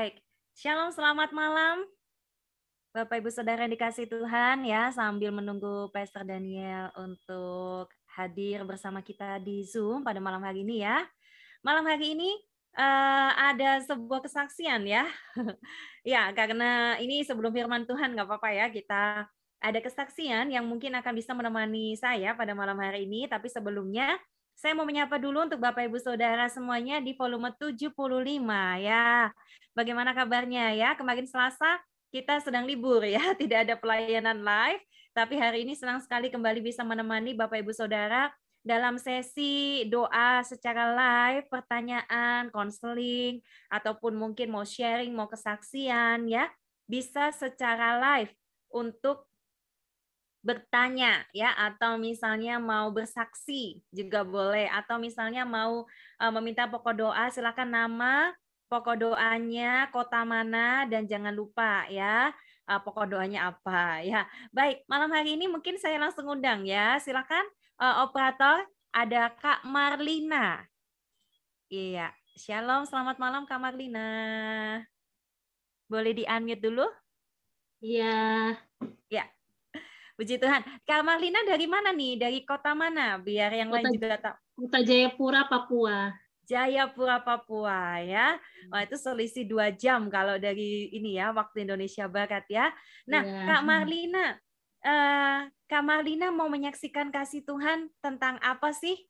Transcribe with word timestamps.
Baik, 0.00 0.16
Shalom, 0.56 0.88
selamat 0.96 1.28
malam. 1.36 1.84
Bapak 2.96 3.20
Ibu 3.20 3.28
Saudara 3.28 3.68
yang 3.68 3.76
dikasih 3.76 4.08
Tuhan 4.08 4.64
ya, 4.64 4.88
sambil 4.96 5.28
menunggu 5.28 5.92
Pastor 5.92 6.24
Daniel 6.24 6.88
untuk 6.96 7.92
hadir 8.16 8.64
bersama 8.64 9.04
kita 9.04 9.36
di 9.44 9.60
Zoom 9.60 10.00
pada 10.00 10.16
malam 10.16 10.40
hari 10.40 10.64
ini 10.64 10.80
ya. 10.88 11.04
Malam 11.60 11.84
hari 11.84 12.16
ini 12.16 12.32
uh, 12.80 13.52
ada 13.52 13.84
sebuah 13.84 14.24
kesaksian 14.24 14.88
ya. 14.88 15.04
ya, 16.16 16.32
karena 16.32 16.96
ini 16.96 17.20
sebelum 17.20 17.52
firman 17.52 17.84
Tuhan 17.84 18.16
nggak 18.16 18.24
apa-apa 18.24 18.56
ya, 18.56 18.72
kita 18.72 19.28
ada 19.60 19.78
kesaksian 19.84 20.48
yang 20.48 20.64
mungkin 20.64 20.96
akan 20.96 21.12
bisa 21.12 21.36
menemani 21.36 21.92
saya 22.00 22.32
pada 22.32 22.56
malam 22.56 22.80
hari 22.80 23.04
ini, 23.04 23.28
tapi 23.28 23.52
sebelumnya 23.52 24.16
saya 24.60 24.76
mau 24.76 24.84
menyapa 24.84 25.16
dulu 25.16 25.48
untuk 25.48 25.56
Bapak 25.56 25.88
Ibu 25.88 25.96
Saudara 25.96 26.44
semuanya 26.52 27.00
di 27.00 27.16
volume 27.16 27.48
75 27.56 27.96
ya. 28.84 29.32
Bagaimana 29.72 30.12
kabarnya 30.12 30.76
ya? 30.76 30.92
Kemarin 31.00 31.24
Selasa 31.24 31.80
kita 32.12 32.44
sedang 32.44 32.68
libur 32.68 33.00
ya, 33.00 33.32
tidak 33.40 33.64
ada 33.64 33.74
pelayanan 33.80 34.44
live, 34.44 34.84
tapi 35.16 35.40
hari 35.40 35.64
ini 35.64 35.72
senang 35.72 36.04
sekali 36.04 36.28
kembali 36.28 36.60
bisa 36.60 36.84
menemani 36.84 37.32
Bapak 37.32 37.64
Ibu 37.64 37.72
Saudara 37.72 38.28
dalam 38.60 39.00
sesi 39.00 39.88
doa 39.88 40.44
secara 40.44 40.92
live, 40.92 41.48
pertanyaan, 41.48 42.52
konseling, 42.52 43.40
ataupun 43.72 44.12
mungkin 44.12 44.52
mau 44.52 44.68
sharing, 44.68 45.16
mau 45.16 45.24
kesaksian 45.32 46.28
ya, 46.28 46.52
bisa 46.84 47.32
secara 47.32 47.96
live 47.96 48.36
untuk 48.68 49.29
bertanya 50.40 51.24
ya 51.36 51.52
atau 51.52 52.00
misalnya 52.00 52.56
mau 52.56 52.88
bersaksi 52.88 53.84
juga 53.92 54.24
boleh 54.24 54.72
atau 54.72 54.96
misalnya 54.96 55.44
mau 55.44 55.84
uh, 56.16 56.32
meminta 56.40 56.64
pokok 56.64 56.96
doa 56.96 57.28
silakan 57.28 57.68
nama 57.68 58.32
pokok 58.72 58.96
doanya 58.96 59.92
kota 59.92 60.24
mana 60.24 60.88
dan 60.88 61.04
jangan 61.04 61.36
lupa 61.36 61.84
ya 61.92 62.32
uh, 62.70 62.80
pokok 62.80 63.10
doanya 63.12 63.52
apa 63.52 64.00
ya. 64.00 64.24
Baik 64.54 64.86
malam 64.88 65.12
hari 65.12 65.36
ini 65.36 65.44
mungkin 65.50 65.76
saya 65.76 66.00
langsung 66.00 66.24
undang 66.24 66.64
ya. 66.64 66.96
Silakan 67.02 67.44
uh, 67.76 68.06
operator 68.08 68.64
ada 68.94 69.28
Kak 69.36 69.68
Marlina. 69.68 70.64
Iya 71.70 72.10
Shalom 72.40 72.88
selamat 72.88 73.20
malam 73.20 73.42
Kak 73.44 73.60
Marlina. 73.60 74.08
Boleh 75.90 76.16
di 76.16 76.24
unmute 76.24 76.62
dulu? 76.62 76.86
Iya. 77.82 78.56
Ya, 79.10 79.28
Puji 80.20 80.36
Tuhan. 80.36 80.60
Kak 80.84 81.00
Marlina 81.00 81.40
dari 81.48 81.64
mana 81.64 81.96
nih? 81.96 82.20
Dari 82.20 82.44
kota 82.44 82.76
mana? 82.76 83.16
Biar 83.16 83.56
yang 83.56 83.72
kota, 83.72 83.88
lain 83.88 83.96
juga 83.96 84.20
tahu. 84.20 84.36
Kota 84.60 84.78
Jayapura, 84.84 85.48
Papua. 85.48 86.12
Jayapura, 86.44 87.24
Papua 87.24 88.04
ya. 88.04 88.36
Wah 88.68 88.84
itu 88.84 89.00
selisih 89.00 89.48
dua 89.48 89.72
jam 89.72 90.12
kalau 90.12 90.36
dari 90.36 90.92
ini 90.92 91.16
ya 91.16 91.32
waktu 91.32 91.64
Indonesia 91.64 92.04
Barat 92.04 92.44
ya. 92.52 92.68
Nah, 93.08 93.24
ya. 93.24 93.48
Kak 93.48 93.62
Marlina, 93.64 94.36
uh, 94.84 95.48
Kak 95.64 95.84
Marlina 95.88 96.28
mau 96.28 96.52
menyaksikan 96.52 97.08
kasih 97.08 97.40
Tuhan 97.40 97.88
tentang 98.04 98.36
apa 98.44 98.76
sih? 98.76 99.00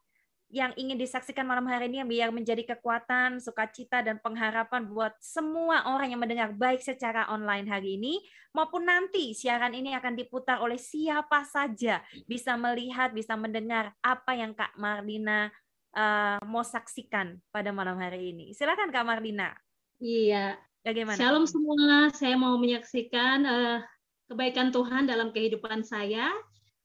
Yang 0.51 0.75
ingin 0.75 0.99
disaksikan 0.99 1.47
malam 1.47 1.63
hari 1.71 1.87
ini 1.87 2.03
yang 2.03 2.11
biar 2.11 2.31
menjadi 2.35 2.75
kekuatan, 2.75 3.39
sukacita 3.39 4.03
dan 4.03 4.19
pengharapan 4.19 4.83
buat 4.91 5.15
semua 5.23 5.87
orang 5.95 6.11
yang 6.11 6.19
mendengar 6.19 6.51
baik 6.51 6.83
secara 6.83 7.31
online 7.31 7.71
hari 7.71 7.95
ini 7.95 8.19
maupun 8.51 8.83
nanti 8.83 9.31
siaran 9.31 9.71
ini 9.71 9.95
akan 9.95 10.19
diputar 10.19 10.59
oleh 10.59 10.75
siapa 10.75 11.47
saja 11.47 12.03
bisa 12.27 12.59
melihat, 12.59 13.15
bisa 13.15 13.39
mendengar 13.39 13.95
apa 14.03 14.35
yang 14.35 14.51
Kak 14.51 14.75
Marlina 14.75 15.55
uh, 15.95 16.43
mau 16.43 16.67
saksikan 16.67 17.39
pada 17.55 17.71
malam 17.71 17.95
hari 18.03 18.35
ini. 18.35 18.51
Silakan 18.51 18.91
Kak 18.91 19.07
Marlina. 19.07 19.55
Iya. 20.03 20.59
Bagaimana? 20.83 21.15
Shalom 21.15 21.47
semua. 21.47 22.11
Saya 22.11 22.35
mau 22.35 22.59
menyaksikan 22.59 23.39
uh, 23.47 23.79
kebaikan 24.27 24.75
Tuhan 24.75 25.07
dalam 25.07 25.31
kehidupan 25.31 25.87
saya 25.87 26.35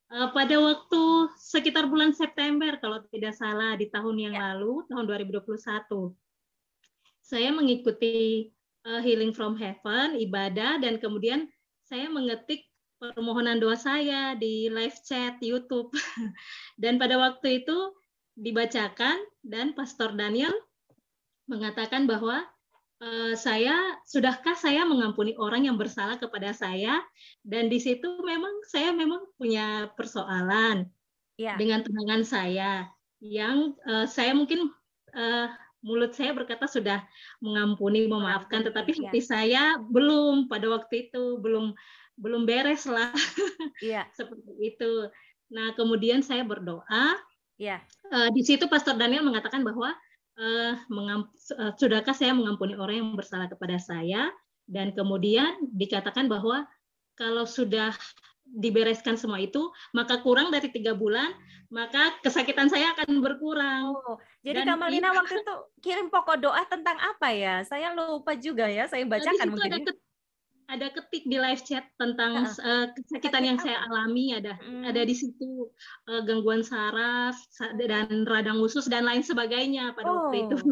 pada 0.09 0.55
waktu 0.61 1.03
sekitar 1.41 1.89
bulan 1.89 2.13
September 2.13 2.77
kalau 2.77 3.01
tidak 3.09 3.33
salah 3.33 3.73
di 3.73 3.89
tahun 3.89 4.15
yang 4.21 4.35
ya. 4.37 4.53
lalu 4.53 4.85
tahun 4.85 5.05
2021 5.09 6.13
saya 7.25 7.49
mengikuti 7.49 8.47
uh, 8.85 9.01
Healing 9.01 9.33
from 9.33 9.57
Heaven 9.57 10.13
ibadah 10.21 10.77
dan 10.77 11.01
kemudian 11.01 11.49
saya 11.81 12.05
mengetik 12.09 12.69
permohonan 13.01 13.57
doa 13.57 13.75
saya 13.75 14.37
di 14.37 14.69
live 14.69 14.95
chat 15.03 15.41
YouTube 15.41 15.89
dan 16.81 17.01
pada 17.01 17.17
waktu 17.17 17.65
itu 17.65 17.77
dibacakan 18.37 19.17
dan 19.41 19.73
Pastor 19.73 20.13
Daniel 20.13 20.53
mengatakan 21.49 22.05
bahwa 22.05 22.45
Uh, 22.95 23.35
saya 23.35 23.99
sudahkah 24.07 24.55
saya 24.55 24.87
mengampuni 24.87 25.35
orang 25.35 25.67
yang 25.67 25.75
bersalah 25.75 26.15
kepada 26.15 26.55
saya 26.55 27.03
dan 27.43 27.67
di 27.67 27.75
situ 27.75 28.07
memang 28.23 28.63
saya 28.71 28.95
memang 28.95 29.19
punya 29.35 29.91
persoalan 29.99 30.87
ya. 31.35 31.59
dengan 31.59 31.83
tunangan 31.83 32.23
saya 32.23 32.87
yang 33.19 33.75
uh, 33.83 34.07
saya 34.07 34.31
mungkin 34.31 34.71
uh, 35.11 35.51
mulut 35.85 36.15
saya 36.15 36.33
berkata 36.33 36.65
sudah 36.65 37.03
mengampuni 37.43 38.07
memaafkan 38.07 38.65
tetapi 38.65 38.95
ya. 38.95 38.99
hati 39.11 39.21
saya 39.21 39.63
belum 39.91 40.47
pada 40.47 40.71
waktu 40.71 41.11
itu 41.11 41.37
belum 41.43 41.75
belum 42.15 42.47
beres 42.47 42.87
lah 42.87 43.11
ya. 43.83 44.07
seperti 44.17 44.55
itu 44.73 45.11
nah 45.51 45.75
kemudian 45.77 46.25
saya 46.25 46.41
berdoa 46.41 47.19
ya. 47.59 47.83
uh, 48.09 48.31
di 48.33 48.41
situ 48.41 48.65
Pastor 48.65 48.97
Daniel 48.97 49.27
mengatakan 49.27 49.61
bahwa 49.61 49.93
uh, 50.39 50.73
mengamp 50.91 51.31
uh, 51.55 51.71
sudahkah 51.75 52.15
saya 52.15 52.35
mengampuni 52.35 52.75
orang 52.75 53.01
yang 53.01 53.11
bersalah 53.15 53.47
kepada 53.51 53.79
saya 53.79 54.31
dan 54.65 54.91
kemudian 54.95 55.69
dikatakan 55.73 56.25
bahwa 56.25 56.65
kalau 57.15 57.47
sudah 57.47 57.93
dibereskan 58.45 59.17
semua 59.17 59.41
itu 59.41 59.73
maka 59.95 60.21
kurang 60.21 60.53
dari 60.53 60.69
tiga 60.69 60.93
bulan 60.93 61.33
maka 61.73 62.13
kesakitan 62.21 62.69
saya 62.69 62.93
akan 62.93 63.19
berkurang. 63.19 63.97
Oh, 63.97 64.21
jadi 64.45 64.63
Dan 64.63 64.77
Kamalina 64.77 65.11
waktu 65.17 65.41
itu 65.41 65.55
kirim 65.81 66.13
pokok 66.13 66.37
doa 66.37 66.61
tentang 66.69 66.95
apa 67.01 67.33
ya? 67.33 67.65
Saya 67.65 67.91
lupa 67.91 68.37
juga 68.37 68.69
ya. 68.69 68.85
Saya 68.85 69.01
bacakan 69.09 69.49
mungkin. 69.49 69.81
Ada 69.81 69.91
ya 69.91 69.93
ada 70.65 70.87
ketik 70.89 71.29
di 71.29 71.37
live 71.37 71.61
chat 71.61 71.85
tentang 72.01 72.45
uh, 72.45 72.85
kesakitan 72.93 73.43
yang 73.45 73.59
saya 73.61 73.81
alami. 73.85 74.33
Ada 74.33 74.57
hmm. 74.57 74.83
ada 74.89 75.01
di 75.05 75.15
situ 75.15 75.69
uh, 76.09 76.21
gangguan 76.25 76.65
saraf 76.65 77.37
dan 77.77 78.25
radang 78.25 78.57
usus 78.61 78.89
dan 78.89 79.05
lain 79.05 79.21
sebagainya 79.21 79.93
pada 79.93 80.09
oh. 80.09 80.15
waktu 80.27 80.49
itu. 80.49 80.57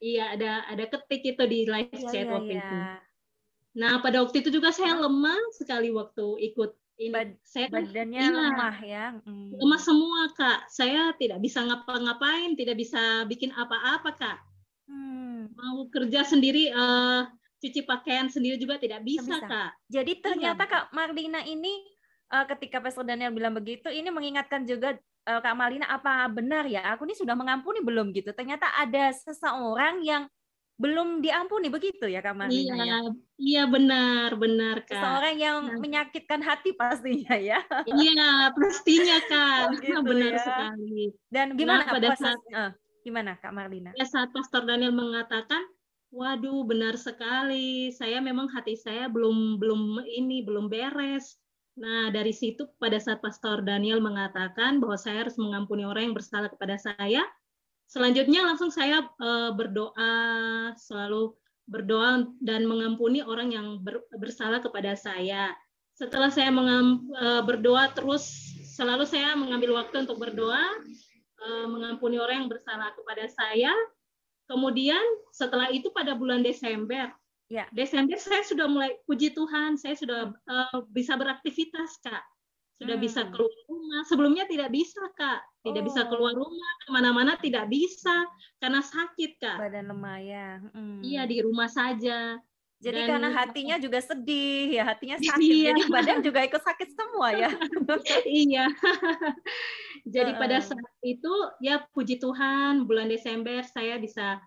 Iya 0.00 0.32
ada 0.32 0.52
ada 0.72 0.84
ketik 0.88 1.36
itu 1.36 1.44
di 1.44 1.68
live 1.68 1.92
ya, 1.92 2.08
chat 2.08 2.26
ya, 2.26 2.32
waktu 2.32 2.54
ya. 2.56 2.64
itu. 2.64 2.76
Nah 3.76 4.00
pada 4.00 4.24
waktu 4.24 4.40
itu 4.40 4.48
juga 4.48 4.72
saya 4.72 4.96
lemah 4.96 5.40
sekali 5.52 5.92
waktu 5.92 6.24
ikut 6.52 6.72
ini. 6.96 7.12
Bad, 7.12 7.36
saya 7.44 7.68
badannya 7.68 8.22
iya, 8.24 8.32
lemah 8.32 8.76
ya? 8.80 9.04
Hmm. 9.20 9.52
lemah 9.52 9.80
semua 9.80 10.32
kak. 10.32 10.72
Saya 10.72 11.12
tidak 11.20 11.44
bisa 11.44 11.60
ngapa-ngapain 11.60 12.56
tidak 12.56 12.80
bisa 12.80 13.28
bikin 13.28 13.52
apa-apa 13.52 14.12
kak. 14.16 14.38
Hmm. 14.86 15.50
mau 15.58 15.82
kerja 15.90 16.22
sendiri 16.22 16.70
uh, 16.70 17.26
cuci 17.66 17.82
pakaian 17.82 18.30
sendiri 18.30 18.54
juga 18.54 18.78
tidak 18.78 19.02
bisa, 19.02 19.26
bisa. 19.26 19.46
kak. 19.50 19.70
Jadi 19.90 20.12
ternyata 20.22 20.62
iya. 20.64 20.70
kak 20.70 20.84
Marlina 20.94 21.42
ini 21.42 21.82
uh, 22.30 22.46
ketika 22.46 22.78
Pastor 22.78 23.02
Daniel 23.02 23.34
bilang 23.34 23.58
begitu, 23.58 23.90
ini 23.90 24.06
mengingatkan 24.14 24.62
juga 24.62 24.94
uh, 25.26 25.40
kak 25.42 25.56
Marlina 25.58 25.90
apa 25.90 26.30
benar 26.30 26.70
ya? 26.70 26.94
Aku 26.94 27.02
ini 27.04 27.18
sudah 27.18 27.34
mengampuni 27.34 27.82
belum 27.82 28.14
gitu? 28.14 28.30
Ternyata 28.30 28.70
ada 28.78 29.10
seseorang 29.10 30.06
yang 30.06 30.30
belum 30.76 31.24
diampuni 31.24 31.72
begitu 31.72 32.04
ya 32.04 32.20
kak 32.20 32.36
Marlina? 32.36 32.76
Iya, 32.76 32.84
ya? 32.84 32.98
iya 33.40 33.62
benar 33.64 34.36
benar 34.36 34.84
kak. 34.84 34.92
Seseorang 34.92 35.36
yang 35.40 35.56
nah. 35.72 35.80
menyakitkan 35.80 36.40
hati 36.44 36.76
pastinya 36.76 37.34
ya. 37.34 37.64
Iya 37.88 38.52
pastinya 38.52 39.18
kak, 39.24 39.58
oh, 39.66 39.70
gitu, 39.80 40.00
benar 40.04 40.32
ya. 40.36 40.44
sekali. 40.44 41.04
Dan 41.32 41.56
gimana 41.56 41.82
nah, 41.82 41.92
pada 41.96 42.08
proses, 42.12 42.22
saat 42.22 42.40
uh, 42.52 42.70
gimana 43.00 43.30
kak 43.40 43.52
Marlina? 43.56 43.90
Ya 43.96 44.04
saat 44.04 44.30
Pastor 44.36 44.68
Daniel 44.68 44.92
mengatakan 44.92 45.64
Waduh, 46.16 46.64
benar 46.64 46.96
sekali. 46.96 47.92
Saya 47.92 48.24
memang 48.24 48.48
hati 48.48 48.72
saya 48.72 49.04
belum 49.04 49.60
belum 49.60 50.00
ini 50.08 50.40
belum 50.48 50.72
beres. 50.72 51.36
Nah, 51.76 52.08
dari 52.08 52.32
situ 52.32 52.64
pada 52.80 52.96
saat 52.96 53.20
Pastor 53.20 53.60
Daniel 53.60 54.00
mengatakan 54.00 54.80
bahwa 54.80 54.96
saya 54.96 55.28
harus 55.28 55.36
mengampuni 55.36 55.84
orang 55.84 56.08
yang 56.08 56.16
bersalah 56.16 56.48
kepada 56.48 56.80
saya, 56.80 57.20
selanjutnya 57.84 58.48
langsung 58.48 58.72
saya 58.72 59.04
uh, 59.20 59.52
berdoa, 59.52 60.14
selalu 60.80 61.36
berdoa 61.68 62.24
dan 62.40 62.64
mengampuni 62.64 63.20
orang 63.20 63.52
yang 63.52 63.84
ber, 63.84 64.00
bersalah 64.16 64.64
kepada 64.64 64.96
saya. 64.96 65.52
Setelah 65.92 66.32
saya 66.32 66.48
mengam, 66.48 67.12
uh, 67.12 67.44
berdoa 67.44 67.92
terus, 67.92 68.24
selalu 68.72 69.04
saya 69.04 69.36
mengambil 69.36 69.76
waktu 69.84 70.08
untuk 70.08 70.16
berdoa, 70.16 70.64
uh, 71.44 71.66
mengampuni 71.68 72.16
orang 72.16 72.48
yang 72.48 72.48
bersalah 72.48 72.88
kepada 72.96 73.28
saya, 73.28 73.76
Kemudian 74.46 75.02
setelah 75.34 75.70
itu 75.74 75.90
pada 75.90 76.14
bulan 76.14 76.42
Desember, 76.42 77.10
ya. 77.50 77.66
Desember 77.74 78.14
saya 78.18 78.46
sudah 78.46 78.70
mulai 78.70 78.94
puji 79.06 79.34
Tuhan, 79.34 79.74
saya 79.74 79.98
sudah 79.98 80.30
uh, 80.46 80.78
bisa 80.94 81.18
beraktivitas 81.18 81.98
kak, 82.02 82.22
sudah 82.78 82.94
hmm. 82.94 83.04
bisa 83.04 83.26
keluar 83.26 83.60
rumah. 83.66 84.02
Sebelumnya 84.06 84.44
tidak 84.46 84.70
bisa 84.70 85.02
kak, 85.18 85.42
tidak 85.66 85.82
oh. 85.82 85.86
bisa 85.90 86.00
keluar 86.06 86.32
rumah 86.38 86.72
ke 86.86 86.88
mana-mana 86.94 87.32
tidak 87.42 87.66
bisa 87.66 88.26
karena 88.62 88.80
sakit 88.80 89.42
kak. 89.42 89.58
Badan 89.58 89.90
lemah 89.90 90.18
ya. 90.22 90.48
Hmm. 90.70 91.02
Iya 91.02 91.22
di 91.26 91.42
rumah 91.42 91.66
saja. 91.66 92.38
Jadi 92.86 93.02
Dan, 93.02 93.08
karena 93.18 93.30
hatinya 93.34 93.76
juga 93.82 93.98
sedih 93.98 94.78
ya, 94.78 94.86
hatinya 94.86 95.18
sakit, 95.26 95.42
iya. 95.42 95.74
jadi 95.74 95.82
badan 95.90 96.18
juga 96.22 96.40
ikut 96.46 96.62
sakit 96.62 96.88
semua 96.94 97.34
ya. 97.34 97.50
iya. 98.46 98.70
jadi 100.14 100.30
uh, 100.30 100.38
pada 100.38 100.62
saat 100.62 100.94
itu 101.02 101.34
ya 101.58 101.82
puji 101.90 102.22
Tuhan 102.22 102.86
bulan 102.86 103.10
Desember 103.10 103.66
saya 103.66 103.98
bisa 103.98 104.38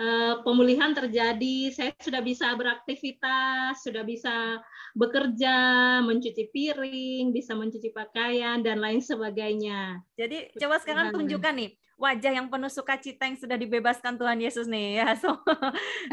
uh, 0.00 0.40
pemulihan 0.40 0.96
terjadi, 0.96 1.68
saya 1.68 1.92
sudah 2.00 2.24
bisa 2.24 2.48
beraktivitas, 2.56 3.84
sudah 3.84 4.08
bisa 4.08 4.56
bekerja, 4.96 5.56
mencuci 6.00 6.48
piring, 6.48 7.28
bisa 7.36 7.52
mencuci 7.52 7.92
pakaian 7.92 8.64
dan 8.64 8.80
lain 8.80 9.04
sebagainya. 9.04 10.00
Jadi 10.16 10.48
coba 10.56 10.80
sekarang 10.80 11.12
tunjukkan 11.12 11.60
nih 11.60 11.76
wajah 12.00 12.32
yang 12.40 12.48
penuh 12.48 12.72
sukacita 12.72 13.28
yang 13.28 13.36
sudah 13.36 13.60
dibebaskan 13.60 14.16
Tuhan 14.16 14.40
Yesus 14.40 14.64
nih 14.64 15.04
ya. 15.04 15.12
So, 15.20 15.36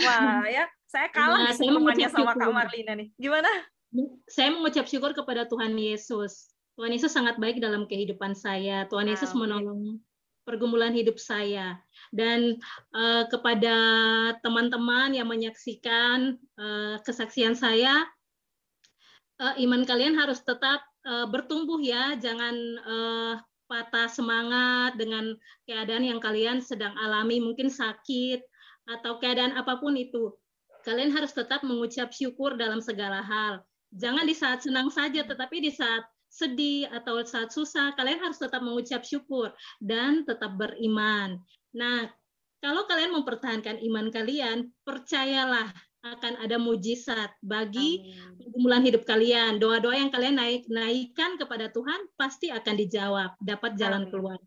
wah 0.03 0.43
ya 0.43 0.67
saya 0.89 1.07
kalah 1.13 1.45
nah, 1.45 1.53
saya 1.53 1.69
mengucap 1.69 2.09
sama 2.09 2.33
Kak 2.33 2.49
Marlina 2.49 2.97
nih. 2.97 3.13
Gimana? 3.21 3.49
Saya 4.25 4.49
mengucap 4.49 4.89
syukur 4.89 5.13
kepada 5.13 5.45
Tuhan 5.45 5.77
Yesus. 5.77 6.49
Tuhan 6.73 6.89
Yesus 6.89 7.13
sangat 7.13 7.37
baik 7.37 7.61
dalam 7.61 7.85
kehidupan 7.85 8.33
saya. 8.33 8.89
Tuhan 8.89 9.05
Yesus 9.05 9.37
Amin. 9.37 9.45
menolong 9.45 9.81
pergumulan 10.49 10.97
hidup 10.97 11.21
saya 11.21 11.77
dan 12.09 12.57
uh, 12.97 13.29
kepada 13.29 13.77
teman-teman 14.41 15.13
yang 15.13 15.29
menyaksikan 15.29 16.41
uh, 16.57 16.97
kesaksian 17.05 17.53
saya 17.53 18.01
uh, 19.37 19.53
iman 19.61 19.85
kalian 19.85 20.17
harus 20.17 20.41
tetap 20.41 20.81
uh, 21.05 21.29
bertumbuh 21.29 21.77
ya 21.85 22.17
jangan 22.17 22.57
uh, 22.81 23.33
patah 23.69 24.09
semangat 24.09 24.97
dengan 24.97 25.37
keadaan 25.69 26.01
yang 26.01 26.17
kalian 26.17 26.57
sedang 26.65 26.97
alami 26.97 27.37
mungkin 27.37 27.69
sakit 27.69 28.41
atau 28.89 29.21
keadaan 29.21 29.53
apa 29.53 29.77
pun 29.77 29.93
itu 29.93 30.33
kalian 30.89 31.13
harus 31.13 31.29
tetap 31.29 31.61
mengucap 31.61 32.09
syukur 32.09 32.57
dalam 32.57 32.81
segala 32.81 33.21
hal. 33.21 33.61
Jangan 33.93 34.25
di 34.25 34.33
saat 34.33 34.65
senang 34.65 34.89
saja, 34.89 35.21
tetapi 35.21 35.61
di 35.61 35.69
saat 35.69 36.01
sedih 36.29 36.89
atau 36.89 37.21
saat 37.21 37.53
susah, 37.53 37.93
kalian 37.93 38.17
harus 38.17 38.41
tetap 38.41 38.65
mengucap 38.65 39.05
syukur 39.05 39.53
dan 39.77 40.25
tetap 40.25 40.57
beriman. 40.57 41.37
Nah, 41.77 42.09
kalau 42.57 42.89
kalian 42.89 43.13
mempertahankan 43.13 43.77
iman 43.85 44.09
kalian, 44.09 44.73
percayalah 44.81 45.69
akan 45.99 46.39
ada 46.39 46.55
mujizat 46.55 47.29
bagi 47.43 48.15
pergumulan 48.39 48.81
hidup 48.81 49.03
kalian. 49.05 49.61
Doa-doa 49.61 49.93
yang 49.93 50.09
kalian 50.09 50.41
naik 50.41 50.63
naikkan 50.71 51.37
kepada 51.37 51.69
Tuhan 51.69 52.07
pasti 52.17 52.49
akan 52.49 52.75
dijawab, 52.81 53.29
dapat 53.43 53.77
jalan 53.77 54.09
keluar. 54.09 54.39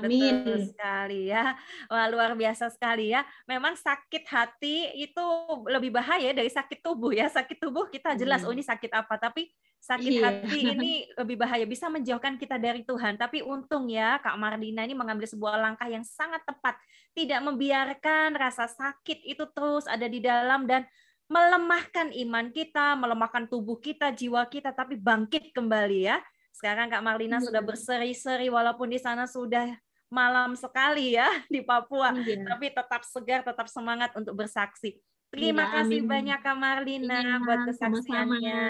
Amin. 0.00 0.44
Betul 0.44 0.58
sekali 0.72 1.20
ya. 1.32 1.56
Wah, 1.88 2.06
luar 2.12 2.36
biasa 2.36 2.68
sekali 2.68 3.14
ya. 3.14 3.24
Memang 3.48 3.76
sakit 3.78 4.24
hati 4.28 4.92
itu 4.98 5.26
lebih 5.68 5.94
bahaya 5.94 6.32
dari 6.36 6.50
sakit 6.52 6.84
tubuh 6.84 7.14
ya. 7.16 7.30
Sakit 7.32 7.56
tubuh 7.56 7.88
kita 7.88 8.12
jelas 8.16 8.44
hmm. 8.44 8.48
oh 8.50 8.54
ini 8.54 8.64
sakit 8.64 8.92
apa, 8.92 9.14
tapi 9.16 9.48
sakit 9.80 10.12
iya. 10.18 10.22
hati 10.26 10.58
ini 10.76 10.92
lebih 11.14 11.36
bahaya 11.38 11.64
bisa 11.64 11.86
menjauhkan 11.88 12.36
kita 12.36 12.60
dari 12.60 12.84
Tuhan. 12.84 13.16
Tapi 13.16 13.40
untung 13.46 13.88
ya 13.88 14.20
Kak 14.20 14.36
Mardina 14.36 14.84
ini 14.84 14.92
mengambil 14.92 15.24
sebuah 15.30 15.56
langkah 15.56 15.88
yang 15.88 16.04
sangat 16.04 16.44
tepat, 16.44 16.76
tidak 17.16 17.40
membiarkan 17.40 18.36
rasa 18.36 18.68
sakit 18.68 19.24
itu 19.24 19.44
terus 19.54 19.88
ada 19.88 20.04
di 20.04 20.20
dalam 20.20 20.68
dan 20.68 20.84
melemahkan 21.26 22.14
iman 22.14 22.54
kita, 22.54 22.94
melemahkan 22.94 23.50
tubuh 23.50 23.82
kita, 23.82 24.14
jiwa 24.14 24.46
kita, 24.46 24.70
tapi 24.70 24.94
bangkit 24.94 25.50
kembali 25.50 26.06
ya. 26.06 26.22
Sekarang 26.54 26.88
Kak 26.88 27.04
Marlina 27.04 27.42
sudah 27.42 27.60
iya. 27.60 27.68
berseri-seri 27.68 28.48
walaupun 28.48 28.88
di 28.88 28.96
sana 28.96 29.28
sudah 29.28 29.76
malam 30.06 30.54
sekali 30.54 31.18
ya 31.18 31.26
di 31.52 31.62
Papua, 31.62 32.14
iya. 32.22 32.42
tapi 32.46 32.70
tetap 32.70 33.02
segar, 33.02 33.40
tetap 33.42 33.66
semangat 33.66 34.14
untuk 34.14 34.34
bersaksi. 34.38 34.98
Terima 35.26 35.66
ya, 35.66 35.82
kasih 35.82 36.00
amin. 36.06 36.10
banyak 36.10 36.38
Kak 36.38 36.56
Marlina 36.56 37.18
ya, 37.18 37.34
buat 37.42 37.60
kesaksiannya. 37.66 38.62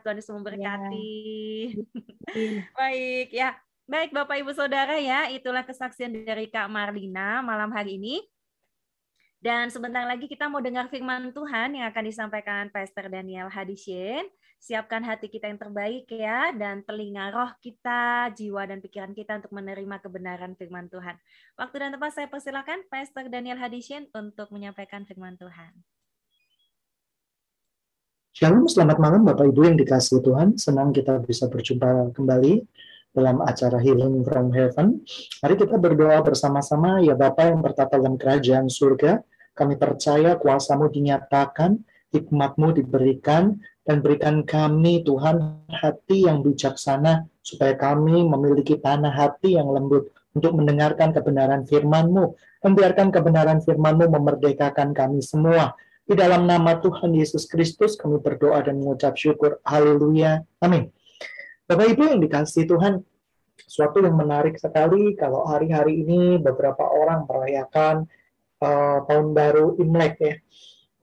Tuhan 0.00 0.16
Yesus 0.16 0.32
memberkati. 0.32 1.20
Ya. 2.32 2.64
Baik 2.80 3.28
ya. 3.30 3.50
Baik 3.88 4.12
Bapak 4.12 4.36
Ibu 4.40 4.52
Saudara 4.52 5.00
ya, 5.00 5.32
itulah 5.32 5.64
kesaksian 5.64 6.12
dari 6.12 6.48
Kak 6.48 6.68
Marlina 6.68 7.40
malam 7.44 7.72
hari 7.72 8.00
ini. 8.00 8.20
Dan 9.38 9.70
sebentar 9.70 10.02
lagi 10.02 10.26
kita 10.26 10.50
mau 10.50 10.58
dengar 10.58 10.90
firman 10.90 11.30
Tuhan 11.30 11.78
yang 11.78 11.86
akan 11.88 12.04
disampaikan 12.04 12.68
Pastor 12.74 13.06
Daniel 13.06 13.46
Hadisien. 13.46 14.26
Siapkan 14.58 15.06
hati 15.06 15.30
kita 15.30 15.46
yang 15.46 15.56
terbaik 15.56 16.10
ya, 16.10 16.50
dan 16.50 16.82
telinga 16.82 17.30
roh 17.30 17.54
kita, 17.62 18.34
jiwa 18.34 18.66
dan 18.66 18.82
pikiran 18.82 19.14
kita 19.14 19.38
untuk 19.38 19.54
menerima 19.54 20.02
kebenaran 20.02 20.58
firman 20.58 20.90
Tuhan. 20.90 21.14
Waktu 21.54 21.76
dan 21.78 21.90
tempat 21.94 22.10
saya 22.10 22.26
persilakan 22.26 22.82
Pastor 22.90 23.30
Daniel 23.30 23.56
Hadisien 23.62 24.10
untuk 24.10 24.50
menyampaikan 24.50 25.06
firman 25.06 25.38
Tuhan. 25.38 25.72
Shalom, 28.34 28.66
selamat 28.66 28.98
malam 28.98 29.22
Bapak 29.22 29.46
Ibu 29.46 29.62
yang 29.66 29.78
dikasih 29.78 30.26
Tuhan. 30.26 30.58
Senang 30.58 30.90
kita 30.90 31.22
bisa 31.22 31.46
berjumpa 31.46 32.10
kembali 32.14 32.62
dalam 33.14 33.38
acara 33.42 33.78
Healing 33.78 34.26
from 34.26 34.50
Heaven. 34.50 35.06
Mari 35.42 35.54
kita 35.54 35.78
berdoa 35.78 36.18
bersama-sama, 36.22 36.98
ya 36.98 37.14
Bapak 37.14 37.46
yang 37.50 37.62
bertata 37.62 37.94
dalam 37.94 38.18
kerajaan 38.18 38.66
surga, 38.66 39.22
kami 39.54 39.78
percaya 39.78 40.34
kuasamu 40.38 40.86
dinyatakan, 40.86 41.82
hikmatmu 42.14 42.78
diberikan, 42.78 43.58
dan 43.88 44.04
berikan 44.04 44.44
kami 44.44 45.00
Tuhan 45.00 45.64
hati 45.72 46.28
yang 46.28 46.44
bijaksana 46.44 47.24
supaya 47.40 47.72
kami 47.72 48.20
memiliki 48.20 48.76
tanah 48.76 49.08
hati 49.08 49.56
yang 49.56 49.72
lembut 49.72 50.12
untuk 50.36 50.52
mendengarkan 50.52 51.16
kebenaran 51.16 51.64
firman-Mu. 51.64 52.36
Membiarkan 52.68 53.08
kebenaran 53.08 53.64
firman-Mu 53.64 54.12
memerdekakan 54.12 54.92
kami 54.92 55.24
semua. 55.24 55.72
Di 56.04 56.12
dalam 56.12 56.44
nama 56.44 56.76
Tuhan 56.76 57.16
Yesus 57.16 57.48
Kristus 57.48 57.96
kami 57.96 58.20
berdoa 58.20 58.60
dan 58.60 58.76
mengucap 58.76 59.16
syukur. 59.16 59.56
Haleluya. 59.64 60.44
Amin. 60.60 60.92
Bapak 61.64 61.88
Ibu 61.96 62.12
yang 62.12 62.20
dikasih 62.20 62.68
Tuhan, 62.68 63.00
suatu 63.64 64.04
yang 64.04 64.20
menarik 64.20 64.60
sekali 64.60 65.16
kalau 65.16 65.48
hari-hari 65.48 66.04
ini 66.04 66.36
beberapa 66.36 66.84
orang 66.84 67.24
merayakan 67.24 68.04
uh, 68.60 69.00
tahun 69.08 69.32
baru 69.32 69.80
Imlek 69.80 70.14
ya 70.20 70.36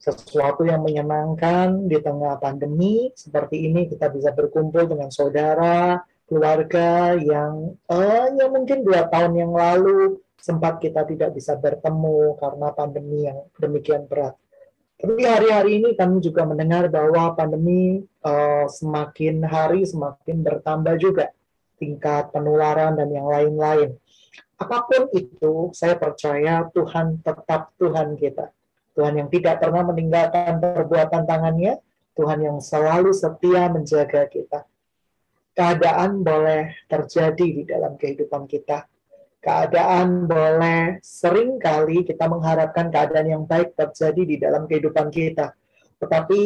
sesuatu 0.06 0.62
yang 0.70 0.86
menyenangkan 0.86 1.90
di 1.90 1.98
tengah 1.98 2.38
pandemi 2.38 3.10
seperti 3.18 3.66
ini 3.66 3.90
kita 3.90 4.14
bisa 4.14 4.30
berkumpul 4.38 4.86
dengan 4.86 5.10
saudara 5.10 5.98
keluarga 6.30 7.18
yang 7.18 7.74
uh, 7.90 8.30
yang 8.38 8.54
mungkin 8.54 8.86
dua 8.86 9.10
tahun 9.10 9.34
yang 9.34 9.50
lalu 9.50 10.22
sempat 10.38 10.78
kita 10.78 11.10
tidak 11.10 11.34
bisa 11.34 11.58
bertemu 11.58 12.38
karena 12.38 12.68
pandemi 12.70 13.26
yang 13.26 13.50
demikian 13.58 14.06
berat. 14.06 14.38
Tapi 15.02 15.26
hari-hari 15.26 15.82
ini 15.82 15.98
kami 15.98 16.22
juga 16.22 16.46
mendengar 16.46 16.86
bahwa 16.94 17.34
pandemi 17.34 18.06
uh, 18.22 18.70
semakin 18.70 19.42
hari 19.42 19.90
semakin 19.90 20.46
bertambah 20.46 21.02
juga 21.02 21.34
tingkat 21.82 22.30
penularan 22.30 22.94
dan 22.94 23.10
yang 23.10 23.26
lain-lain. 23.26 23.98
Apa 24.56 24.88
pun 24.88 25.12
itu, 25.12 25.74
saya 25.76 26.00
percaya 26.00 26.64
Tuhan 26.72 27.20
tetap 27.26 27.76
Tuhan 27.76 28.16
kita 28.16 28.55
Tuhan 28.96 29.20
yang 29.20 29.30
tidak 29.30 29.60
pernah 29.60 29.84
meninggalkan 29.84 30.64
perbuatan 30.64 31.28
tangannya, 31.28 31.84
Tuhan 32.16 32.40
yang 32.40 32.58
selalu 32.64 33.12
setia 33.12 33.68
menjaga 33.68 34.24
kita. 34.32 34.64
Keadaan 35.56 36.24
boleh 36.24 36.88
terjadi 36.88 37.48
di 37.48 37.64
dalam 37.68 38.00
kehidupan 38.00 38.48
kita. 38.48 38.88
Keadaan 39.44 40.26
boleh 40.26 41.00
sering 41.04 41.62
kali 41.62 42.08
kita 42.08 42.26
mengharapkan 42.26 42.90
keadaan 42.90 43.28
yang 43.30 43.44
baik 43.46 43.76
terjadi 43.78 44.22
di 44.26 44.36
dalam 44.40 44.66
kehidupan 44.66 45.12
kita. 45.12 45.54
Tetapi 46.02 46.42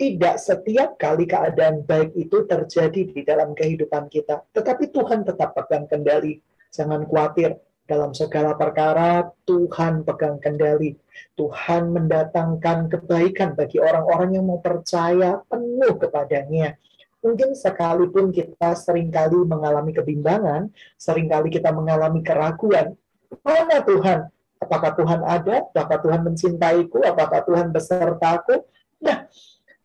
tidak 0.00 0.40
setiap 0.40 0.96
kali 0.96 1.28
keadaan 1.28 1.84
baik 1.84 2.16
itu 2.16 2.48
terjadi 2.48 3.12
di 3.12 3.20
dalam 3.20 3.52
kehidupan 3.52 4.08
kita. 4.08 4.40
Tetapi 4.52 4.88
Tuhan 4.88 5.28
tetap 5.28 5.52
pegang 5.52 5.84
kendali. 5.84 6.40
Jangan 6.72 7.04
khawatir, 7.04 7.60
dalam 7.90 8.14
segala 8.14 8.54
perkara 8.54 9.26
Tuhan 9.42 10.06
pegang 10.06 10.38
kendali. 10.38 10.94
Tuhan 11.34 11.90
mendatangkan 11.90 12.86
kebaikan 12.86 13.58
bagi 13.58 13.82
orang-orang 13.82 14.38
yang 14.38 14.46
mau 14.46 14.62
percaya 14.62 15.42
penuh 15.50 15.98
kepadanya. 15.98 16.78
Mungkin 17.20 17.58
sekalipun 17.58 18.30
kita 18.30 18.78
sering 18.78 19.10
kali 19.10 19.42
mengalami 19.42 19.90
kebimbangan, 19.90 20.70
sering 20.94 21.26
kali 21.26 21.50
kita 21.50 21.74
mengalami 21.74 22.22
keraguan. 22.22 22.94
Mana 23.42 23.82
Tuhan? 23.82 24.30
Apakah 24.62 24.94
Tuhan 24.94 25.20
ada? 25.26 25.66
Apakah 25.74 25.98
Tuhan 25.98 26.20
mencintaiku? 26.22 27.02
Apakah 27.02 27.42
Tuhan 27.42 27.74
besertaku? 27.74 28.64
Nah, 29.02 29.26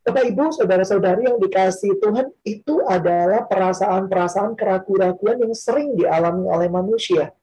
Bapak 0.06 0.22
Ibu, 0.22 0.54
saudara-saudari 0.54 1.26
yang 1.26 1.42
dikasih 1.42 1.98
Tuhan, 1.98 2.30
itu 2.46 2.78
adalah 2.86 3.42
perasaan-perasaan 3.50 4.54
keraguan-keraguan 4.54 5.42
yang 5.42 5.52
sering 5.52 5.98
dialami 5.98 6.46
oleh 6.46 6.70
manusia 6.70 7.35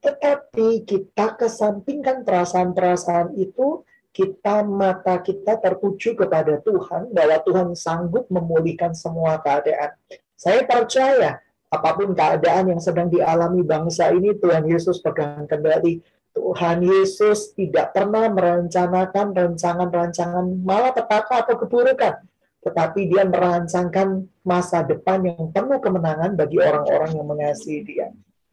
tetapi 0.00 0.88
kita 0.88 1.36
kesampingkan 1.36 2.24
perasaan-perasaan 2.24 3.36
itu, 3.36 3.84
kita 4.10 4.66
mata 4.66 5.20
kita 5.20 5.60
tertuju 5.60 6.16
kepada 6.16 6.58
Tuhan, 6.64 7.12
bahwa 7.12 7.36
Tuhan 7.44 7.68
sanggup 7.76 8.26
memulihkan 8.32 8.96
semua 8.96 9.38
keadaan. 9.38 9.94
Saya 10.34 10.64
percaya, 10.64 11.38
apa 11.70 11.90
pun 11.94 12.16
keadaan 12.16 12.74
yang 12.74 12.80
sedang 12.82 13.12
dialami 13.12 13.62
bangsa 13.62 14.10
ini, 14.10 14.34
Tuhan 14.34 14.66
Yesus 14.66 14.98
pegang 15.04 15.44
kendali. 15.46 16.02
Tuhan 16.32 16.80
Yesus 16.80 17.52
tidak 17.54 17.92
pernah 17.92 18.30
merencanakan 18.30 19.34
rancangan-rancangan 19.34 20.62
malah 20.62 20.94
petaka 20.94 21.44
atau 21.44 21.58
keburukan, 21.58 22.22
tetapi 22.62 23.10
dia 23.10 23.26
merancangkan 23.26 24.30
masa 24.46 24.80
depan 24.86 25.26
yang 25.26 25.50
penuh 25.50 25.78
kemenangan 25.82 26.38
bagi 26.38 26.56
orang-orang 26.62 27.18
yang 27.18 27.26
mengasihi 27.28 27.82
dia. 27.82 28.08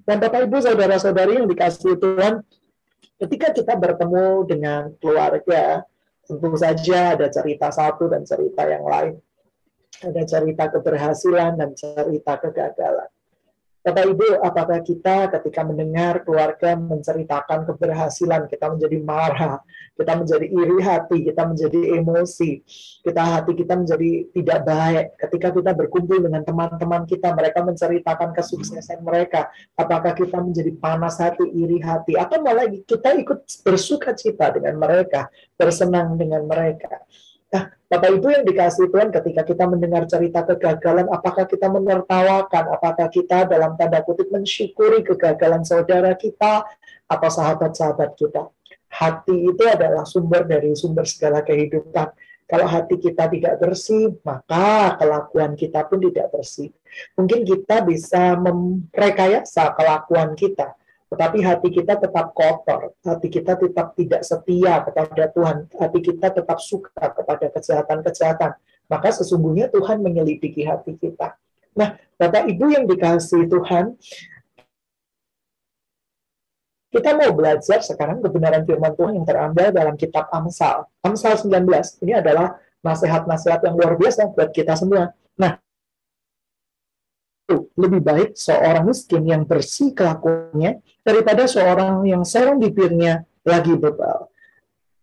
Dan 0.08 0.24
Bapak 0.24 0.48
Ibu 0.48 0.64
saudara-saudari 0.64 1.36
yang 1.36 1.52
dikasihi 1.52 2.00
Tuhan, 2.00 2.40
ketika 3.20 3.52
kita 3.52 3.76
bertemu 3.76 4.48
dengan 4.48 4.96
keluarga, 5.04 5.84
tentu 6.24 6.56
saja 6.56 7.20
ada 7.20 7.28
cerita 7.28 7.68
satu 7.68 8.08
dan 8.08 8.24
cerita 8.24 8.64
yang 8.64 8.88
lain. 8.88 9.20
Ada 10.00 10.24
cerita 10.24 10.72
keberhasilan 10.72 11.60
dan 11.60 11.76
cerita 11.76 12.40
kegagalan. 12.40 13.12
Bapak 13.88 14.04
Ibu, 14.04 14.44
apakah 14.44 14.84
kita 14.84 15.32
ketika 15.40 15.64
mendengar 15.64 16.20
keluarga 16.28 16.76
menceritakan 16.76 17.64
keberhasilan, 17.72 18.44
kita 18.52 18.68
menjadi 18.68 19.00
marah, 19.00 19.64
kita 19.96 20.12
menjadi 20.12 20.44
iri 20.44 20.80
hati, 20.84 21.24
kita 21.24 21.48
menjadi 21.48 21.96
emosi, 21.96 22.68
kita 23.00 23.22
hati 23.24 23.56
kita 23.56 23.80
menjadi 23.80 24.28
tidak 24.36 24.60
baik. 24.68 25.06
Ketika 25.16 25.56
kita 25.56 25.72
berkumpul 25.72 26.20
dengan 26.20 26.44
teman-teman 26.44 27.08
kita, 27.08 27.32
mereka 27.32 27.64
menceritakan 27.64 28.36
kesuksesan 28.36 29.08
mereka, 29.08 29.48
apakah 29.80 30.12
kita 30.12 30.36
menjadi 30.36 30.76
panas 30.76 31.24
hati, 31.24 31.48
iri 31.48 31.80
hati, 31.80 32.20
atau 32.20 32.44
malah 32.44 32.68
kita 32.68 33.16
ikut 33.16 33.40
bersuka 33.64 34.12
cita 34.12 34.52
dengan 34.52 34.76
mereka, 34.84 35.32
bersenang 35.56 36.20
dengan 36.20 36.44
mereka. 36.44 37.08
Bapak 37.88 38.20
Ibu 38.20 38.28
yang 38.28 38.44
dikasih 38.44 38.92
Tuhan, 38.92 39.16
ketika 39.16 39.48
kita 39.48 39.64
mendengar 39.64 40.04
cerita 40.12 40.44
kegagalan, 40.44 41.08
apakah 41.08 41.48
kita 41.48 41.72
menertawakan, 41.72 42.76
apakah 42.76 43.08
kita 43.08 43.48
dalam 43.48 43.80
tanda 43.80 44.04
kutip 44.04 44.28
mensyukuri 44.28 45.08
kegagalan 45.08 45.64
saudara 45.64 46.12
kita 46.20 46.68
atau 47.08 47.30
sahabat-sahabat 47.32 48.12
kita? 48.20 48.52
Hati 48.92 49.40
itu 49.40 49.64
adalah 49.64 50.04
sumber 50.04 50.44
dari 50.44 50.76
sumber 50.76 51.08
segala 51.08 51.40
kehidupan. 51.48 52.12
Kalau 52.44 52.68
hati 52.68 53.00
kita 53.00 53.32
tidak 53.32 53.56
bersih, 53.56 54.20
maka 54.20 55.00
kelakuan 55.00 55.56
kita 55.56 55.88
pun 55.88 56.04
tidak 56.04 56.28
bersih. 56.36 56.68
Mungkin 57.16 57.48
kita 57.48 57.88
bisa 57.88 58.36
merekayasa 58.36 59.76
kelakuan 59.80 60.36
kita, 60.36 60.76
tetapi 61.08 61.40
hati 61.40 61.72
kita 61.72 61.96
tetap 61.96 62.36
kotor, 62.36 62.92
hati 63.00 63.28
kita 63.32 63.56
tetap 63.56 63.96
tidak 63.96 64.22
setia 64.28 64.84
kepada 64.84 65.32
Tuhan, 65.32 65.58
hati 65.80 66.00
kita 66.04 66.28
tetap 66.36 66.60
suka 66.60 67.16
kepada 67.16 67.48
kejahatan-kejahatan, 67.48 68.52
maka 68.92 69.10
sesungguhnya 69.16 69.72
Tuhan 69.72 70.04
menyelidiki 70.04 70.68
hati 70.68 71.00
kita. 71.00 71.40
Nah, 71.80 71.96
Bapak 72.20 72.52
Ibu 72.52 72.66
yang 72.76 72.84
dikasih 72.90 73.48
Tuhan, 73.48 73.96
kita 76.92 77.14
mau 77.16 77.32
belajar 77.32 77.80
sekarang 77.84 78.20
kebenaran 78.20 78.68
firman 78.68 78.92
Tuhan 78.96 79.14
yang 79.22 79.28
terambil 79.28 79.70
dalam 79.72 79.96
kitab 79.96 80.28
Amsal. 80.34 80.88
Amsal 81.06 81.40
19, 81.40 82.04
ini 82.04 82.20
adalah 82.20 82.60
nasihat-nasihat 82.84 83.64
yang 83.64 83.76
luar 83.80 83.96
biasa 83.96 84.34
buat 84.34 84.50
kita 84.52 84.76
semua. 84.76 85.16
Nah, 85.38 85.62
lebih 87.78 88.02
baik 88.04 88.30
seorang 88.36 88.84
miskin 88.84 89.24
yang 89.24 89.48
bersih 89.48 89.96
kelakuannya 89.96 90.84
daripada 91.00 91.48
seorang 91.48 92.04
yang 92.04 92.28
serong 92.28 92.60
bibirnya 92.60 93.24
lagi 93.48 93.74
bebal. 93.80 94.28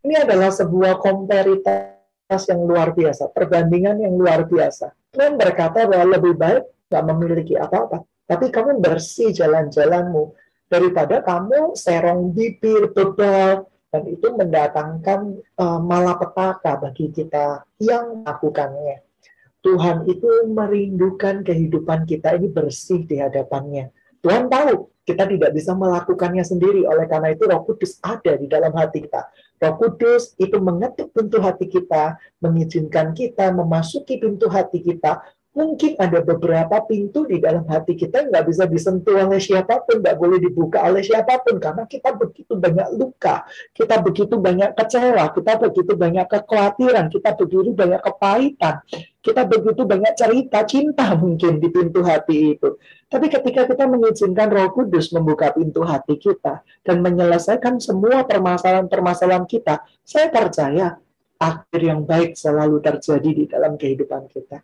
Ini 0.04 0.28
adalah 0.28 0.52
sebuah 0.52 1.00
komparitas 1.00 2.42
yang 2.44 2.68
luar 2.68 2.92
biasa, 2.92 3.32
perbandingan 3.32 4.04
yang 4.04 4.14
luar 4.20 4.44
biasa. 4.44 4.92
Tuhan 5.16 5.40
berkata 5.40 5.88
bahwa 5.88 6.20
lebih 6.20 6.36
baik 6.36 6.64
nggak 6.92 7.04
memiliki 7.08 7.54
apa-apa, 7.56 8.04
tapi 8.28 8.52
kamu 8.52 8.84
bersih 8.84 9.32
jalan-jalanmu 9.32 10.36
daripada 10.68 11.24
kamu 11.24 11.72
serong 11.72 12.36
bibir, 12.36 12.92
bebal, 12.92 13.64
dan 13.94 14.02
itu 14.10 14.26
mendatangkan 14.34 15.38
uh, 15.54 15.78
malapetaka 15.80 16.82
bagi 16.82 17.14
kita 17.14 17.62
yang 17.78 18.26
melakukannya. 18.26 19.00
Tuhan 19.64 20.04
itu 20.04 20.28
merindukan 20.52 21.40
kehidupan 21.40 22.04
kita 22.04 22.36
ini 22.36 22.52
bersih 22.52 23.08
di 23.08 23.16
hadapannya. 23.16 23.88
Tuhan 24.20 24.52
tahu 24.52 24.92
kita 25.04 25.24
tidak 25.28 25.50
bisa 25.56 25.72
melakukannya 25.72 26.44
sendiri. 26.44 26.84
Oleh 26.84 27.08
karena 27.08 27.32
itu 27.32 27.48
Roh 27.48 27.64
Kudus 27.64 27.96
ada 28.04 28.36
di 28.36 28.44
dalam 28.44 28.72
hati 28.76 29.04
kita. 29.04 29.24
Roh 29.64 29.74
Kudus 29.80 30.36
itu 30.36 30.56
mengetuk 30.60 31.12
pintu 31.16 31.40
hati 31.40 31.68
kita, 31.68 32.20
mengizinkan 32.44 33.16
kita 33.16 33.52
memasuki 33.52 34.20
pintu 34.20 34.52
hati 34.52 34.84
kita 34.84 35.24
mungkin 35.54 35.94
ada 36.02 36.18
beberapa 36.18 36.82
pintu 36.82 37.30
di 37.30 37.38
dalam 37.38 37.62
hati 37.70 37.94
kita 37.94 38.26
nggak 38.26 38.44
bisa 38.50 38.66
disentuh 38.66 39.22
oleh 39.22 39.38
siapa 39.38 39.86
pun, 39.86 40.02
nggak 40.02 40.18
boleh 40.18 40.42
dibuka 40.42 40.82
oleh 40.82 41.00
siapa 41.00 41.38
pun 41.46 41.62
karena 41.62 41.86
kita 41.86 42.10
begitu 42.10 42.58
banyak 42.58 42.88
luka, 42.98 43.46
kita 43.70 44.02
begitu 44.02 44.34
banyak 44.34 44.74
kecewa, 44.74 45.30
kita 45.30 45.52
begitu 45.62 45.92
banyak 45.94 46.26
kekhawatiran, 46.26 47.06
kita 47.06 47.30
begitu 47.38 47.70
banyak 47.70 48.00
kepahitan, 48.02 48.74
kita 49.22 49.42
begitu 49.46 49.82
banyak 49.86 50.12
cerita 50.18 50.58
cinta 50.66 51.06
mungkin 51.14 51.62
di 51.62 51.68
pintu 51.70 52.02
hati 52.02 52.58
itu. 52.58 52.74
Tapi 53.06 53.30
ketika 53.30 53.70
kita 53.70 53.86
mengizinkan 53.86 54.50
Roh 54.50 54.74
Kudus 54.74 55.14
membuka 55.14 55.54
pintu 55.54 55.86
hati 55.86 56.18
kita 56.18 56.66
dan 56.82 56.98
menyelesaikan 56.98 57.78
semua 57.78 58.26
permasalahan-permasalahan 58.26 59.46
kita, 59.46 59.86
saya 60.02 60.34
percaya 60.34 60.98
akhir 61.38 61.78
yang 61.78 62.02
baik 62.02 62.34
selalu 62.34 62.82
terjadi 62.82 63.30
di 63.30 63.44
dalam 63.46 63.78
kehidupan 63.78 64.26
kita. 64.26 64.58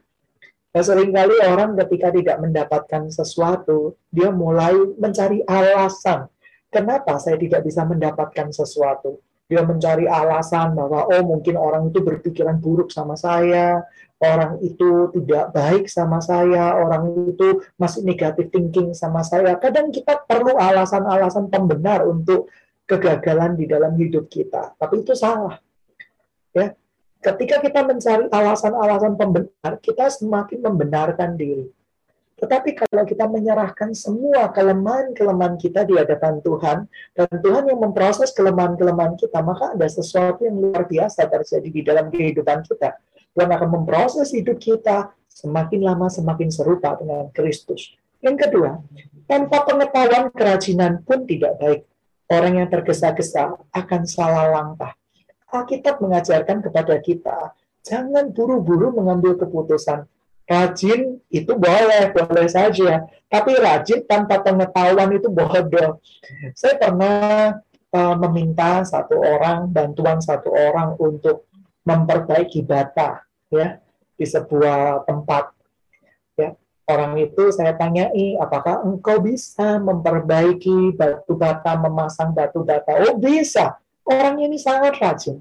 Dan 0.71 0.83
sering 0.87 1.11
kali 1.11 1.35
orang 1.43 1.75
ketika 1.75 2.15
tidak 2.15 2.37
mendapatkan 2.39 3.11
sesuatu, 3.11 3.99
dia 4.07 4.31
mulai 4.31 4.75
mencari 4.99 5.43
alasan. 5.43 6.31
Kenapa 6.71 7.19
saya 7.19 7.35
tidak 7.35 7.67
bisa 7.67 7.83
mendapatkan 7.83 8.55
sesuatu? 8.55 9.19
Dia 9.51 9.67
mencari 9.67 10.07
alasan 10.07 10.79
bahwa, 10.79 11.11
oh 11.11 11.23
mungkin 11.27 11.59
orang 11.59 11.91
itu 11.91 11.99
berpikiran 11.99 12.63
buruk 12.63 12.95
sama 12.95 13.19
saya, 13.19 13.83
orang 14.23 14.63
itu 14.63 15.11
tidak 15.11 15.51
baik 15.51 15.91
sama 15.91 16.23
saya, 16.23 16.79
orang 16.79 17.35
itu 17.35 17.59
masih 17.75 18.07
negatif 18.07 18.47
thinking 18.55 18.95
sama 18.95 19.27
saya. 19.27 19.59
Kadang 19.59 19.91
kita 19.91 20.23
perlu 20.23 20.55
alasan-alasan 20.55 21.51
pembenar 21.51 22.07
untuk 22.07 22.47
kegagalan 22.87 23.59
di 23.59 23.67
dalam 23.67 23.99
hidup 23.99 24.31
kita. 24.31 24.79
Tapi 24.79 25.03
itu 25.03 25.19
salah. 25.19 25.59
Ya, 26.55 26.79
Ketika 27.21 27.61
kita 27.61 27.85
mencari 27.85 28.33
alasan-alasan 28.33 29.13
pembenar, 29.21 29.77
kita 29.85 30.09
semakin 30.09 30.65
membenarkan 30.65 31.37
diri. 31.37 31.69
Tetapi 32.41 32.73
kalau 32.73 33.05
kita 33.05 33.29
menyerahkan 33.29 33.93
semua 33.93 34.49
kelemahan-kelemahan 34.49 35.61
kita 35.61 35.85
di 35.85 36.01
hadapan 36.01 36.41
Tuhan, 36.41 36.89
dan 37.13 37.29
Tuhan 37.29 37.69
yang 37.69 37.77
memproses 37.85 38.33
kelemahan-kelemahan 38.33 39.21
kita, 39.21 39.45
maka 39.45 39.77
ada 39.77 39.85
sesuatu 39.85 40.49
yang 40.49 40.57
luar 40.57 40.89
biasa 40.89 41.29
terjadi 41.29 41.69
di 41.69 41.81
dalam 41.85 42.09
kehidupan 42.09 42.65
kita. 42.65 42.97
Tuhan 43.37 43.53
akan 43.53 43.69
memproses 43.69 44.33
hidup 44.33 44.57
kita 44.57 45.13
semakin 45.29 45.81
lama 45.85 46.09
semakin 46.09 46.49
serupa 46.49 46.97
dengan 46.97 47.29
Kristus. 47.37 47.93
Yang 48.25 48.49
kedua, 48.49 48.81
tanpa 49.29 49.69
pengetahuan 49.69 50.33
kerajinan 50.33 51.05
pun 51.05 51.29
tidak 51.29 51.61
baik. 51.61 51.85
Orang 52.33 52.57
yang 52.57 52.69
tergesa-gesa 52.73 53.61
akan 53.73 54.03
salah 54.09 54.49
langkah. 54.49 54.97
Alkitab 55.51 55.99
mengajarkan 55.99 56.63
kepada 56.63 56.95
kita, 57.03 57.55
jangan 57.83 58.31
buru-buru 58.31 58.95
mengambil 58.95 59.35
keputusan. 59.35 60.07
Rajin 60.51 61.23
itu 61.31 61.53
boleh, 61.55 62.11
boleh 62.11 62.47
saja. 62.51 63.07
Tapi 63.31 63.55
rajin 63.55 64.03
tanpa 64.03 64.43
pengetahuan 64.43 65.15
itu 65.15 65.31
bodoh. 65.31 66.03
Saya 66.59 66.75
pernah 66.75 67.55
uh, 67.95 68.15
meminta 68.27 68.83
satu 68.83 69.15
orang, 69.19 69.71
bantuan 69.71 70.19
satu 70.19 70.51
orang 70.51 70.99
untuk 70.99 71.47
memperbaiki 71.87 72.67
data 72.67 73.23
ya 73.51 73.79
di 74.19 74.27
sebuah 74.27 75.07
tempat. 75.07 75.55
Ya, 76.35 76.59
orang 76.91 77.15
itu 77.23 77.55
saya 77.55 77.79
tanyai, 77.79 78.35
apakah 78.39 78.83
engkau 78.83 79.23
bisa 79.23 79.79
memperbaiki 79.79 80.99
batu 80.99 81.39
bata, 81.39 81.79
memasang 81.79 82.35
batu 82.35 82.67
bata? 82.67 83.07
Oh 83.07 83.15
bisa 83.15 83.79
Orang 84.11 84.43
ini 84.43 84.59
sangat 84.59 84.99
rajin. 84.99 85.39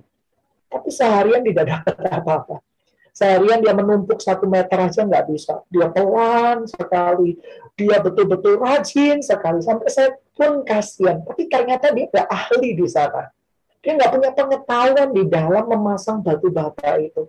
Tapi 0.69 0.89
seharian 0.93 1.41
tidak 1.41 1.65
dapat 1.65 1.95
apa-apa. 2.05 2.61
Seharian 3.09 3.65
dia 3.65 3.73
menumpuk 3.73 4.21
satu 4.21 4.45
meter 4.45 4.77
aja 4.77 5.01
nggak 5.01 5.25
bisa. 5.27 5.65
Dia 5.73 5.89
pelan 5.89 6.69
sekali. 6.69 7.35
Dia 7.73 7.97
betul-betul 7.97 8.61
rajin 8.61 9.25
sekali. 9.25 9.65
Sampai 9.65 9.89
saya 9.89 10.13
pun 10.37 10.61
kasihan. 10.61 11.25
Tapi 11.25 11.49
ternyata 11.49 11.89
dia 11.89 12.05
nggak 12.07 12.29
ahli 12.29 12.77
di 12.77 12.85
sana. 12.85 13.33
Dia 13.81 13.97
nggak 13.97 14.11
punya 14.13 14.29
pengetahuan 14.37 15.09
di 15.11 15.23
dalam 15.25 15.65
memasang 15.65 16.21
batu 16.21 16.53
bata 16.53 17.01
itu. 17.01 17.25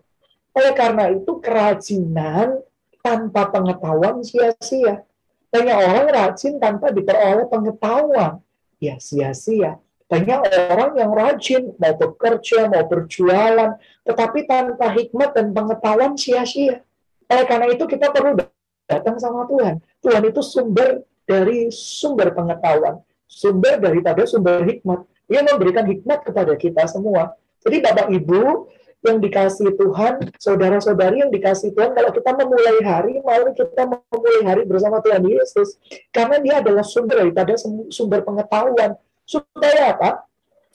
Oleh 0.53 0.75
karena 0.77 1.09
itu 1.09 1.41
kerajinan 1.41 2.61
tanpa 3.01 3.49
pengetahuan 3.49 4.21
sia-sia. 4.21 5.03
Banyak 5.51 5.79
orang 5.79 6.07
rajin 6.13 6.61
tanpa 6.61 6.93
diperoleh 6.93 7.49
pengetahuan. 7.49 8.39
Ya 8.79 9.01
sia-sia. 9.01 9.81
Banyak 10.11 10.41
orang 10.75 10.93
yang 10.99 11.15
rajin, 11.15 11.71
mau 11.79 11.95
bekerja, 11.95 12.67
mau 12.67 12.83
berjualan, 12.83 13.79
tetapi 14.03 14.43
tanpa 14.51 14.91
hikmat 14.91 15.39
dan 15.39 15.55
pengetahuan 15.55 16.19
sia-sia. 16.19 16.83
Oleh 17.31 17.47
karena 17.47 17.71
itu 17.71 17.87
kita 17.87 18.11
perlu 18.11 18.35
datang 18.91 19.23
sama 19.23 19.47
Tuhan. 19.47 19.79
Tuhan 20.03 20.23
itu 20.27 20.43
sumber 20.43 21.07
dari 21.23 21.71
sumber 21.71 22.35
pengetahuan, 22.35 22.99
sumber 23.31 23.79
daripada 23.79 24.27
sumber 24.27 24.67
hikmat. 24.67 25.07
Dia 25.31 25.47
memberikan 25.47 25.87
hikmat 25.87 26.27
kepada 26.27 26.59
kita 26.59 26.91
semua. 26.91 27.39
Jadi 27.63 27.79
Bapak 27.79 28.11
Ibu 28.11 28.67
yang 29.07 29.23
dikasih 29.23 29.79
Tuhan, 29.79 30.27
saudara-saudari 30.43 31.23
yang 31.23 31.31
dikasih 31.31 31.71
Tuhan, 31.73 31.95
kalau 31.95 32.11
kita 32.11 32.35
memulai 32.35 32.83
hari, 32.83 33.23
mari 33.23 33.55
kita 33.55 33.87
memulai 33.87 34.43
hari 34.43 34.63
bersama 34.67 34.99
Tuhan 35.01 35.23
Yesus. 35.23 35.79
Karena 36.11 36.43
dia 36.43 36.59
adalah 36.59 36.83
sumber 36.83 37.23
daripada 37.23 37.55
sumber 37.95 38.27
pengetahuan. 38.27 38.99
Supaya 39.31 39.95
apa? 39.95 40.27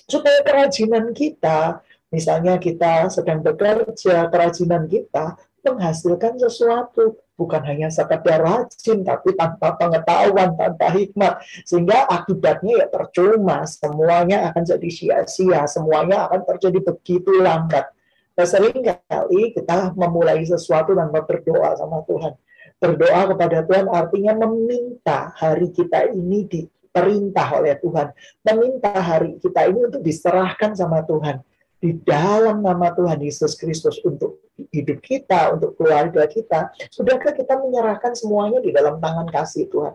Supaya 0.07 0.39
kerajinan 0.47 1.11
kita, 1.11 1.83
misalnya 2.07 2.55
kita 2.55 3.11
sedang 3.11 3.43
bekerja, 3.43 4.31
kerajinan 4.31 4.87
kita 4.87 5.35
menghasilkan 5.67 6.39
sesuatu. 6.39 7.19
Bukan 7.35 7.67
hanya 7.67 7.91
sekedar 7.91 8.39
rajin 8.39 9.03
tapi 9.03 9.35
tanpa 9.35 9.75
pengetahuan 9.75 10.55
tanpa 10.55 10.87
hikmat. 10.95 11.43
Sehingga 11.67 12.07
akibatnya 12.07 12.79
ya 12.79 12.87
percuma 12.87 13.67
semuanya 13.67 14.47
akan 14.47 14.63
jadi 14.63 14.87
sia-sia 14.87 15.67
semuanya 15.67 16.31
akan 16.31 16.47
terjadi 16.47 16.79
begitu 16.79 17.43
lambat. 17.43 17.91
Nah, 18.39 18.47
sering 18.47 18.79
kali 18.79 19.51
kita 19.51 19.91
memulai 19.99 20.47
sesuatu 20.47 20.95
tanpa 20.95 21.27
berdoa 21.27 21.75
sama 21.75 22.07
Tuhan. 22.07 22.39
Berdoa 22.79 23.21
kepada 23.35 23.67
Tuhan 23.67 23.87
artinya 23.91 24.33
meminta 24.47 25.35
hari 25.35 25.75
kita 25.75 26.15
ini 26.15 26.47
diperintah 26.95 27.59
oleh 27.59 27.75
Tuhan 27.75 28.15
meminta 28.47 28.95
hari 28.95 29.35
kita 29.43 29.67
ini 29.67 29.91
untuk 29.91 29.99
diserahkan 29.99 30.79
sama 30.79 31.03
Tuhan 31.03 31.43
di 31.75 31.91
dalam 31.91 32.63
nama 32.63 32.95
Tuhan 32.95 33.19
Yesus 33.19 33.59
Kristus 33.59 33.99
untuk 34.07 34.39
hidup 34.71 35.03
kita, 35.03 35.51
untuk 35.51 35.75
keluarga 35.75 36.23
kita, 36.23 36.71
sudahkah 36.87 37.35
kita 37.35 37.59
menyerahkan 37.59 38.15
semuanya 38.15 38.63
di 38.63 38.71
dalam 38.71 39.03
tangan 39.03 39.27
kasih 39.27 39.67
Tuhan? 39.67 39.91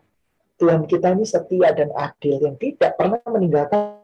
Tuhan 0.61 0.85
kita 0.85 1.16
ini 1.16 1.25
setia 1.25 1.73
dan 1.73 1.88
adil 1.97 2.37
yang 2.37 2.61
tidak 2.61 3.00
pernah 3.00 3.16
meninggalkan 3.25 3.97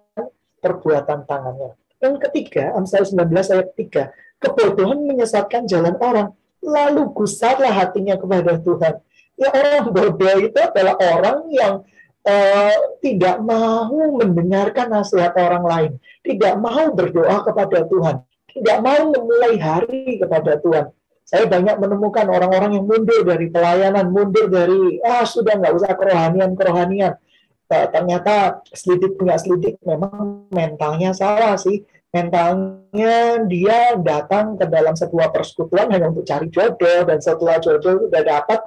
perbuatan 0.64 1.28
tangannya. 1.28 1.76
Yang 2.00 2.16
ketiga, 2.24 2.72
Amsal 2.72 3.04
19 3.04 3.28
ayat 3.28 3.68
3, 3.76 4.40
kebodohan 4.40 5.04
menyesatkan 5.04 5.68
jalan 5.68 6.00
orang, 6.00 6.32
lalu 6.64 7.12
gusarlah 7.12 7.76
hatinya 7.76 8.16
kepada 8.16 8.56
Tuhan. 8.56 9.04
Ya 9.36 9.52
orang 9.52 9.92
bodoh 9.92 10.38
itu 10.40 10.56
adalah 10.56 10.96
orang 10.96 11.44
yang 11.52 11.84
uh, 12.26 12.76
tidak 13.00 13.38
mau 13.40 13.94
mendengarkan 14.18 14.90
nasihat 14.90 15.32
orang 15.38 15.64
lain, 15.64 15.92
tidak 16.26 16.58
mau 16.58 16.90
berdoa 16.92 17.46
kepada 17.46 17.86
Tuhan, 17.86 18.16
tidak 18.50 18.78
mau 18.82 19.00
memulai 19.14 19.54
hari 19.56 20.18
kepada 20.18 20.58
Tuhan. 20.60 20.90
Saya 21.26 21.50
banyak 21.50 21.82
menemukan 21.82 22.26
orang-orang 22.30 22.78
yang 22.78 22.86
mundur 22.86 23.26
dari 23.26 23.50
pelayanan, 23.50 24.14
mundur 24.14 24.46
dari 24.46 25.02
ah 25.02 25.26
sudah 25.26 25.58
nggak 25.58 25.74
usah 25.74 25.92
kerohanian-kerohanian. 25.98 27.18
Uh, 27.66 27.86
ternyata 27.90 28.62
selidik 28.70 29.18
punya 29.18 29.34
selidik 29.34 29.82
memang 29.82 30.46
mentalnya 30.54 31.10
salah 31.10 31.58
sih. 31.58 31.82
Mentalnya 32.14 33.42
dia 33.50 33.98
datang 33.98 34.54
ke 34.54 34.70
dalam 34.70 34.94
sebuah 34.94 35.34
persekutuan 35.34 35.90
hanya 35.90 36.14
untuk 36.14 36.24
cari 36.24 36.46
jodoh 36.48 37.02
dan 37.04 37.18
setelah 37.18 37.58
jodoh 37.58 38.06
sudah 38.06 38.22
dapat 38.22 38.62